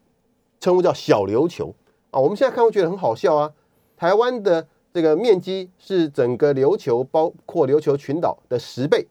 [0.59, 1.73] 称呼叫小琉球
[2.11, 2.19] 啊。
[2.19, 3.51] 我们现在看会觉得很好笑啊。
[3.97, 9.07] 台湾的这个面积是整个琉球包括琉球群岛的十倍，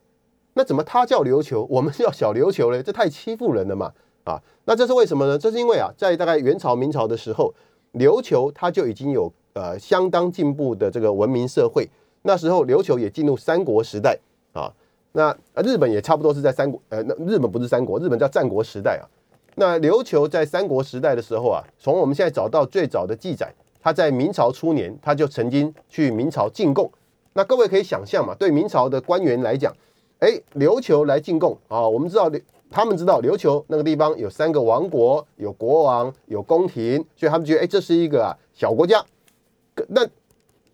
[0.54, 2.82] 那怎么它叫琉球，我们叫小琉球嘞？
[2.82, 3.92] 这太欺负人了嘛！
[4.24, 5.38] 啊，那这是为什么呢？
[5.38, 7.54] 这是因为啊，在大概元朝、明朝的时候，
[7.94, 11.88] 琉球它就已经有呃相当进步的这个文明社会。
[12.22, 14.18] 那时候琉球也进入三国时代
[14.52, 14.72] 啊。
[15.12, 15.34] 那
[15.64, 19.04] 日本也差不多是在三国，呃，那日本不是三国，日本叫战国时代啊。
[19.54, 26.88] 那琉球在三国时代的时候啊，从我们现在找到最早的记载，它在明朝初年，它就曾经去明朝进贡。
[27.32, 29.74] 那各位可以想象嘛，对明朝的官员来讲，
[30.20, 32.30] 哎，琉球来进贡啊，我们知道，
[32.70, 39.04] 他们知道琉球那个地方有三个王国，有国王，有宫廷，所以他们觉得，哎，这是一个啊小国家。
[39.88, 40.06] 那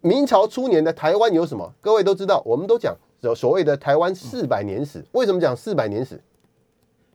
[0.00, 1.72] 明朝初年的台湾有什么？
[1.80, 2.96] 各位都知道，我们都讲。
[3.34, 6.20] 所谓的台湾四百年史，为什么讲四百年史？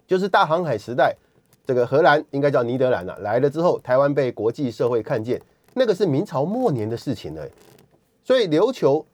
[0.07, 1.15] 就是大航海时代，
[1.63, 5.39] 这个荷兰应该叫尼德兰了，来了之后，台湾被国际社会看见，
[5.75, 7.47] 那个是明朝末年的事情了。
[8.23, 9.05] 所以琉球、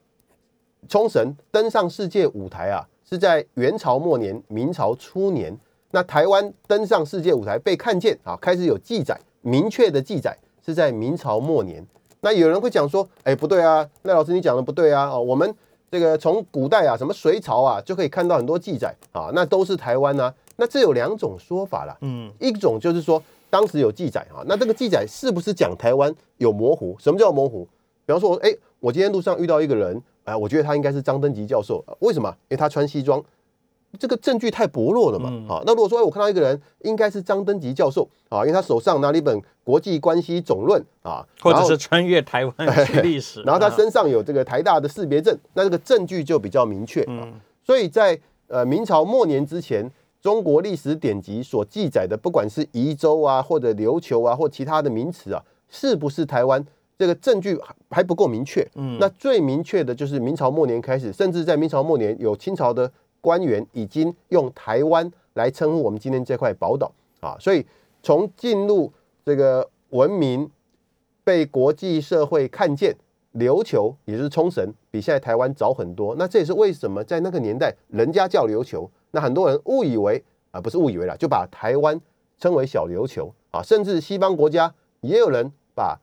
[0.88, 5.56] 冲绳登上世界舞台啊，是在元朝末年、明朝初年。
[5.90, 11.86] 那台湾登上世界舞台被看见啊，开始有记载，明确的记载是在明朝末年。
[12.20, 15.54] 那有人会讲说，哎，不对啊，赖老师你讲的不对啊，哦，我们。
[15.88, 20.34] 这个从古代啊，什么隋朝啊，就可以看到很多记载啊，那都是台湾啊。
[20.56, 26.96] 那这有两种说法啦，嗯，一种就是说当时有记载啊，那这个记载是不是讲台湾有模糊？
[26.98, 27.66] 什么叫模糊？
[28.04, 32.28] 比方说，哎，我今天路上遇到一个人，哎，我觉得他应该是张登吉教授，为什么？
[32.48, 33.22] 因为他穿西装。
[33.98, 35.30] 这个证据太薄弱了嘛？
[35.48, 42.54] 好，那如果说我看到一个人应该是张登吉教授啊，因为他手上拿了一本《国际关系总论》啊，或者是穿越台湾
[43.02, 47.26] 历史，然后他身上有这个台大的识别证，那这个证据就比较明确啊。
[47.64, 56.62] 所以在呃明朝末年之前，中国历史典籍所记载的，不管是宜州啊，或者琉球啊，或其他的名词啊，是不是台湾
[56.98, 58.66] 这个证据还还不够明确。
[58.74, 62.90] 嗯，那最明确的就是明朝末年开始，甚至在明朝末年有清朝的。
[63.22, 67.66] 官员已经用台湾来称呼我们今天这块宝岛啊，所以
[68.00, 68.92] 从进入
[69.24, 70.48] 这个文明
[71.24, 72.94] 被国际社会看见，
[73.34, 76.14] 琉球也就是冲绳比现在台湾早很多。
[76.16, 80.22] 那这也是为什么在那个年代人家叫琉球，那很多人误以为
[80.52, 82.00] 啊不是误以为了，就把台湾
[82.38, 85.98] 称为小琉球啊，甚至西方国家也有人把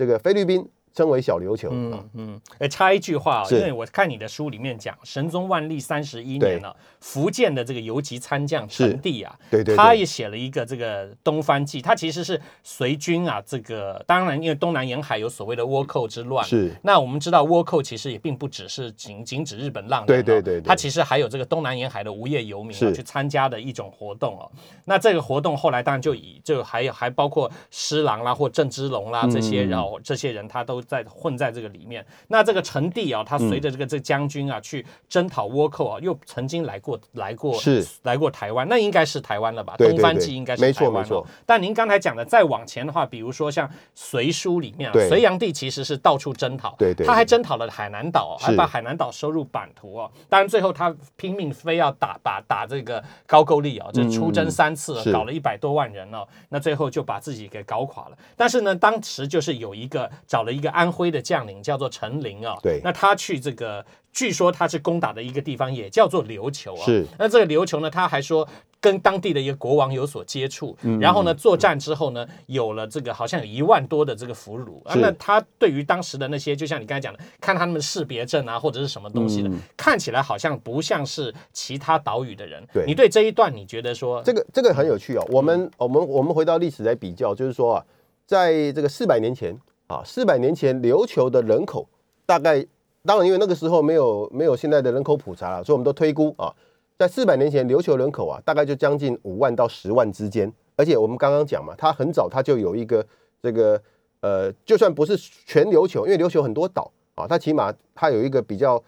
[0.00, 0.66] 这个菲律宾。
[0.94, 1.70] 称为小琉球。
[1.72, 16.72] 嗯嗯，哎，插一句话，因为我看你的书里面讲，神宗万历三十一年了，福建的这个游击参将陈帝啊，对对，他也写了一个这个东番记，他其实是随军啊，这个当然因为东南沿海有所谓的倭寇之乱，是。
[16.82, 24.50] 那我们知道倭寇其实也并不只是仅仅指日本浪人，对对对，他其实还有这个东南沿海的无业游民去参加的一种活动哦。
[24.84, 31.60] 那这个活动后来当然就以就还有还包括施琅啦或郑芝龙啦这些然后这些人他都在混在这。
[31.60, 39.74] 个里面，那这个陈帝啊，他随着这个这将军啊去征讨倭寇啊，又曾经来过来过是来过台湾，那应该是台湾了吧？
[39.76, 41.26] 东番记应该是台湾了。
[41.44, 50.10] 但您刚才讲的再往前的话，比如说像《隋书》里面，隋炀帝其实是到处征讨，对对，他还征讨了海南岛，还把海南岛收入版图哦。
[50.30, 58.16] 当然最后他拼命非要打打打这个高句丽啊，就出征三次，搞了一百多万人哦，那最后就把自己给搞垮了。
[58.34, 61.50] 但是呢，当时就是有一个找了一个安徽的将领。
[61.62, 66.84] 叫做陈琳啊，对，那他去这个，据说他是攻打的一个地方，也叫做琉球啊。
[66.84, 68.48] 是，那这个琉球呢，他还说
[68.80, 74.94] 跟当地的一个国王有所接触，然后呢，作战之后呢，有了这个好像有一万多的这个俘虏啊。
[74.96, 82.66] 那他对于当时的那些，就像你刚才讲的，看他们识别证啊，或者是什么东西的，看起来好像不像是其他岛屿的人。
[82.72, 85.26] 对，你对这一段你觉得说这个这个很有趣哦。
[85.30, 87.84] 我们我们我们回到历史来比较，就是说啊，
[88.24, 89.54] 在这个四百年前。
[89.90, 91.84] 啊，四百年前琉球的人口
[92.24, 92.64] 大概，
[93.04, 96.54] 当然因为那个时候没有没有现在的人口普查了，所以我们都推估啊，
[96.96, 100.50] 在四百年前琉球人口啊，大概就将近五万到十万之间。
[100.76, 103.04] 而且我们刚刚讲嘛，它很早它就有一个
[103.42, 103.82] 这个
[104.20, 108.80] 呃，就算不是全琉球，因为琉球很多岛啊，它起码它有一个比较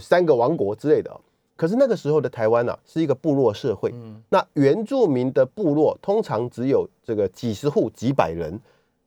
[0.00, 1.10] 三个王国之类的。
[1.56, 3.92] 可是那个时候的台湾啊，是一个部落社会，
[4.28, 8.60] 那原住民的部落通常只有这个几十户几百人。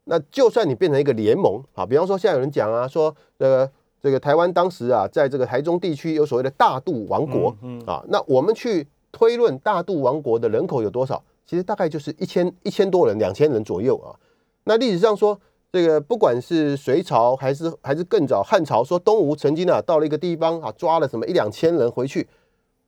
[0.09, 7.55] 那就算你变成一个联盟啊，比方说现在有人讲啊，说这个这个台湾当时啊，在这个台中地区有所谓的大肚王国
[7.85, 14.17] 啊，那我们去推论大肚王国的人口有多少，其实大概就是一千一千多人，两千人左右啊。
[14.63, 15.39] 那历史上说，
[15.71, 22.27] 这个不管是隋朝还是还是更早汉朝，说东吴曾经啊到了一个地方啊，抓了什么一两千人回去。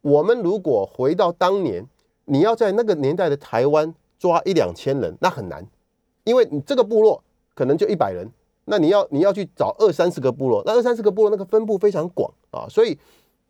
[0.01, 1.87] 我们如果回到当年，
[2.25, 5.67] 你要在那个年代的台湾抓一两千人，那很难。
[6.23, 8.29] 因为你这个部落可能就一百人，
[8.65, 12.97] 那你要你要去找二三十个部落，那二三十个部落那个分布非常广啊，所以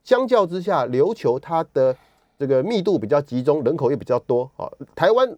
[0.04, 1.96] 相较之下，琉球它的
[2.40, 4.72] 这个密度比较集中，人口也比较多啊。
[4.96, 5.38] 台湾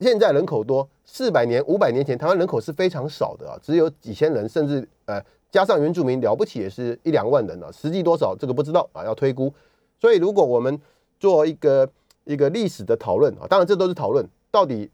[0.00, 9.52] 现在人口多，四百年、五百年前台湾人口是非常少的啊，只有几千人，甚至呃加上原住民了不起也是一两万人啊，实际多少这个不知道啊，要推估。
[10.00, 10.80] 所以如果我们
[11.18, 11.88] 做一个
[12.24, 14.90] 一个历史的讨论啊，当然这都是讨论，到底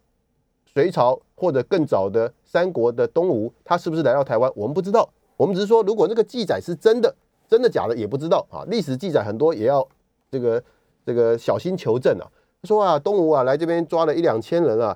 [0.77, 5.09] 隋朝或者更早的三国的东吴，他是不是来到台湾，我们不知道。
[5.39, 7.15] 我们只是说，如果那个记载是真的，
[7.49, 8.61] 真的假的也不知道啊。
[8.69, 9.89] 历史记载很多，也要
[10.31, 10.63] 这个
[11.07, 12.29] 这个小心求证啊。
[12.65, 14.95] 说啊，东吴啊来这边抓了一两千人啊，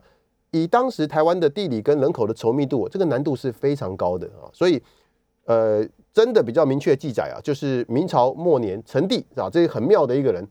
[0.50, 4.52] 以当时台湾的地理跟人口的稠密度，这个难度是非常高的啊。
[4.52, 4.82] 所以
[5.46, 10.46] 呃，真的比较明确记载啊，就是明朝末年成帝啊，这是很妙的一个人，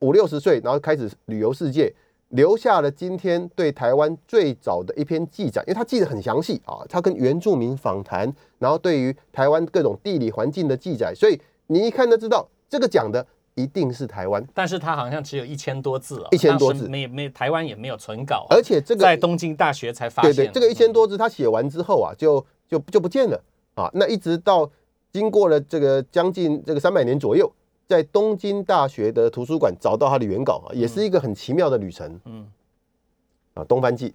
[0.00, 1.90] 五六十岁然后开始旅游世界。
[2.30, 14.44] 留下了今天对台湾最早的一篇记载，因为他记得很详细啊，他跟原住民访谈，然后对于台湾各种地理环境的记载，所以你一看就知道这个讲的一定是台湾。
[14.52, 20.34] 但是他好像只有一千多字哦，一千多字，没没台湾也没有存稿，而且这个在东京大学才发现。
[20.34, 23.40] 对对，这个一千多字他写完之后啊，就就就不见了
[23.74, 24.68] 啊，那一直到
[25.12, 27.50] 经过了这个将近这个三百年左右。
[27.86, 32.20] 在东京大学的图书馆找到他的原稿啊，也是一个很奇妙的旅程。
[32.24, 32.46] 嗯，
[33.54, 34.10] 啊，《东番记》，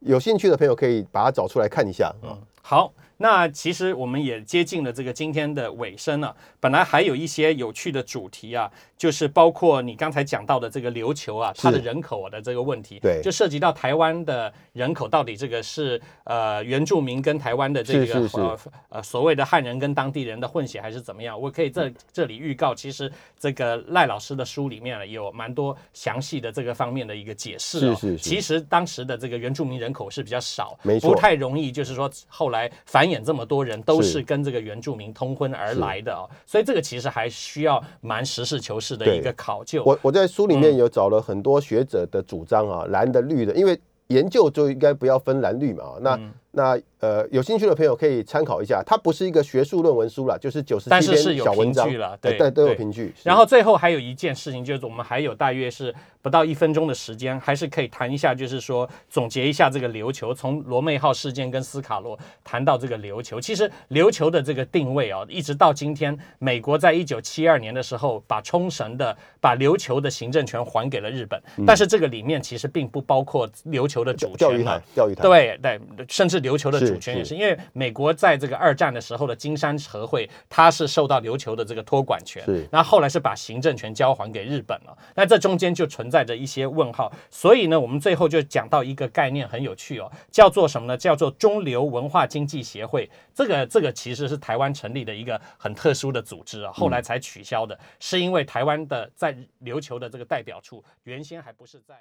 [0.00, 2.38] 有兴趣的朋友可以把它找出来看一下啊。
[2.62, 2.92] 好。
[3.22, 6.34] 那其实我们也接近了这个今天的尾声了。
[6.58, 8.68] 本来还有一些有趣的主题啊，
[8.98, 18.58] 就是包括你刚才讲到的这个琉球啊，它的人口的这个问题，对，就涉及到台湾的人口到底这个是呃原住民跟台湾的这个呃
[18.88, 21.40] 呃所谓的汉人跟当地人的混血还是怎么样？
[21.40, 27.78] 我可以在这里预告，其实这个赖老师的书里面有蛮多详细的这个方面的一个解释。
[27.78, 28.18] 是是是。
[28.18, 33.11] 其实当时的这个原住民人口是比较少，没错，不太容易，就是说后来繁。
[33.12, 39.84] 演这么多人都是跟这个原住民通婚而来的哦，所以这个其实还需要蛮实事求是的一个考究。
[39.86, 46.18] 我我在书里面有找了很多学者的主张啊，蓝的绿的，因为研究就应该不要分蓝绿嘛那
[46.52, 53.12] 那呃，有兴趣的朋友可以参考一下，它不是一个学术论文书了，就是九十七篇小文章了，对，都有凭据。
[53.24, 76.82] 然后最后还有一件事情，就是我们还有大约是不到一分钟的时间，还是可以谈一下，就是说总结一下这个琉球，从罗妹号事件跟斯卡罗谈到这个琉球，其实琉球的这个定位哦，一直到今天，美国在一九七二年的时候把冲绳的、把琉球的行政权还给了日本，但是这个里面其实并不包括琉球的主权，钓鱼台，钓鱼台，对对，甚至琉球的。
[76.82, 82.66] 主权也是因为美国在这个二战的时候的金山和会，它是受到琉球的这个托管权，是。
[82.72, 87.12] 那后来是把行政权交还给日本了，那这中间就存在着一些问号。
[87.30, 90.96] 所以呢，我们最后就讲到一个概念很有趣哦，叫做什么呢？
[90.96, 93.08] 叫做中流文化经济协会。
[93.32, 99.34] 这个这个其实是台湾成立的一个很特殊的组织啊，后来才取消的，是因为台湾的在
[99.64, 101.94] 琉球的这个代表处原先还不是在。